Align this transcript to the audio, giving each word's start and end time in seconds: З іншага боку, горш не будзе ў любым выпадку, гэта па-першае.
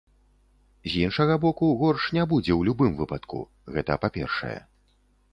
З 0.91 1.01
іншага 1.07 1.35
боку, 1.43 1.67
горш 1.81 2.07
не 2.17 2.23
будзе 2.31 2.51
ў 2.59 2.69
любым 2.69 2.95
выпадку, 3.01 3.41
гэта 3.75 3.99
па-першае. 4.07 4.55